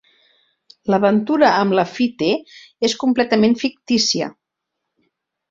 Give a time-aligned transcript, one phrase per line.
[0.93, 2.31] L'aventura amb Lafitte
[2.89, 4.33] és completament fictícia.